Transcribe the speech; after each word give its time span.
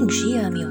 Bom 0.00 0.06
dia, 0.06 0.50
meu! 0.50 0.70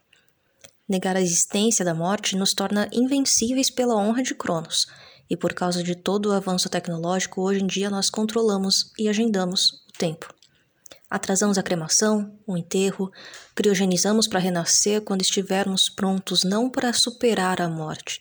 Negar 0.88 1.16
a 1.17 1.22
existência 1.22 1.83
da 1.83 1.95
morte 1.95 2.36
nos 2.36 2.53
torna 2.53 2.88
invencíveis 2.94 3.70
pela 3.70 3.95
honra 3.95 4.22
de 4.22 4.36
Cronos 4.36 4.86
e 5.29 5.35
por 5.35 5.53
causa 5.53 5.83
de 5.83 5.95
todo 5.95 6.27
o 6.27 6.31
avanço 6.31 6.69
tecnológico, 6.69 7.41
hoje 7.41 7.63
em 7.63 7.67
dia 7.67 7.89
nós 7.89 8.09
controlamos 8.09 8.91
e 8.97 9.07
agendamos 9.09 9.83
o 9.89 9.97
tempo. 9.97 10.33
Atrasamos 11.09 11.57
a 11.57 11.63
cremação, 11.63 12.37
o 12.45 12.57
enterro, 12.57 13.11
criogenizamos 13.53 14.27
para 14.27 14.39
renascer 14.39 15.01
quando 15.01 15.21
estivermos 15.21 15.89
prontos 15.89 16.43
não 16.43 16.69
para 16.69 16.91
superar 16.93 17.61
a 17.61 17.69
morte, 17.69 18.19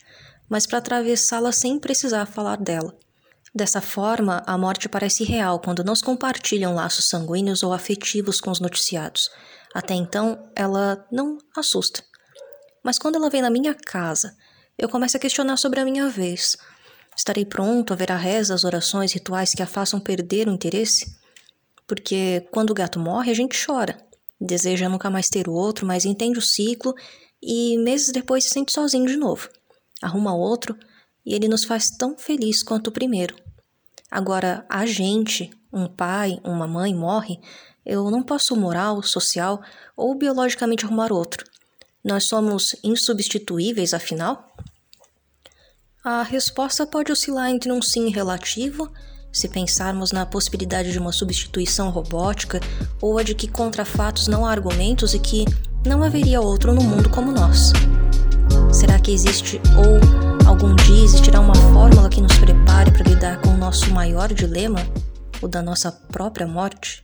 mas 0.49 0.67
para 0.67 0.79
atravessá-la 0.79 1.51
sem 1.51 1.79
precisar 1.79 2.27
falar 2.27 2.57
dela. 2.57 2.97
Dessa 3.55 3.81
forma, 3.81 4.43
a 4.47 4.59
morte 4.59 4.89
parece 4.89 5.23
real 5.25 5.61
quando 5.61 5.85
não 5.85 5.95
compartilham 5.95 6.75
laços 6.75 7.09
sanguíneos 7.09 7.63
ou 7.63 7.73
afetivos 7.73 8.41
com 8.41 8.51
os 8.51 8.61
noticiados. 8.61 9.31
Até 9.73 9.95
então, 9.95 10.51
ela 10.57 11.07
não 11.11 11.39
assusta. 11.57 12.03
Mas 12.83 12.99
quando 12.99 13.15
ela 13.15 13.31
vem 13.31 13.41
na 13.41 13.51
minha 13.51 13.73
casa, 13.73 14.37
eu 14.77 14.89
começo 14.89 15.17
a 15.17 15.21
questionar 15.21 15.57
sobre 15.57 15.79
a 15.79 15.85
minha 15.85 16.09
vez. 16.09 16.57
Estarei 17.17 17.45
pronto, 17.45 17.93
haverá 17.93 18.17
rezas, 18.17 18.65
orações, 18.65 19.13
rituais 19.13 19.53
que 19.53 19.63
a 19.63 19.67
façam 19.67 20.01
perder 20.01 20.49
o 20.49 20.53
interesse? 20.53 21.17
Porque 21.87 22.47
quando 22.51 22.71
o 22.71 22.75
gato 22.75 22.99
morre, 22.99 23.31
a 23.31 23.35
gente 23.35 23.65
chora, 23.65 23.97
deseja 24.41 24.89
nunca 24.89 25.11
mais 25.11 25.29
ter 25.29 25.49
o 25.49 25.53
outro, 25.53 25.87
mas 25.87 26.05
entende 26.05 26.39
o 26.39 26.43
ciclo 26.43 26.95
e 27.43 27.79
meses 27.79 28.13
depois 28.13 28.45
se 28.45 28.51
sente 28.51 28.73
sozinho 28.73 29.07
de 29.07 29.17
novo. 29.17 29.49
Arruma 30.03 30.35
outro 30.35 30.77
e 31.25 31.35
ele 31.35 31.49
nos 31.49 31.65
faz 31.65 31.91
tão 31.91 32.17
feliz 32.17 32.63
quanto 32.63 32.89
o 32.89 32.93
primeiro. 32.93 33.37
Agora, 34.11 34.65
a 34.69 34.87
gente, 34.87 35.51
um 35.73 35.87
pai, 35.87 36.39
uma 36.45 36.67
mãe 36.67 36.95
morre, 36.95 37.39
eu 37.85 38.11
não 38.11 38.23
posso 38.23 38.57
moral, 38.57 39.03
social 39.03 39.63
ou 39.97 40.15
biologicamente 40.15 40.85
arrumar 40.85 41.13
outro. 41.13 41.45
Nós 42.03 42.25
somos 42.25 42.77
insubstituíveis, 42.83 43.93
afinal? 43.93 44.54
A 46.07 46.23
resposta 46.23 46.87
pode 46.87 47.11
oscilar 47.11 47.49
entre 47.49 47.73
um 47.73 47.81
sim 47.81 48.11
relativo, 48.11 48.93
se 49.33 49.49
pensarmos 49.49 50.13
na 50.13 50.27
possibilidade 50.27 50.93
de 50.93 50.99
uma 50.99 51.13
substituição 51.13 51.89
robótica, 51.89 52.61
ou 53.01 53.17
a 53.17 53.23
de 53.23 53.35
que 53.35 53.49
contra 53.49 53.87
fatos 53.87 54.29
não 54.29 54.45
há 54.45 54.51
argumentos 54.51 55.15
e 55.15 55.19
que 55.19 55.47
não 55.83 56.03
haveria 56.03 56.43
outro 56.43 56.75
no 56.75 56.83
mundo 56.83 57.09
como 57.09 57.33
nós. 57.33 57.73
Será 58.71 58.99
que 58.99 59.13
existe 59.13 59.59
ou 59.79 60.47
algum 60.47 60.77
dia 60.77 61.05
existirá 61.05 61.41
uma 61.41 61.55
fórmula 61.55 62.11
que 62.11 62.21
nos 62.21 62.37
prepare 62.37 62.93
para 62.93 63.09
lidar 63.11 63.41
com 63.41 63.49
o 63.49 63.57
nosso 63.57 63.91
maior 63.91 64.31
dilema, 64.31 64.81
o 65.41 65.49
da 65.49 65.63
nossa 65.63 65.91
própria 65.91 66.47
morte? 66.47 67.03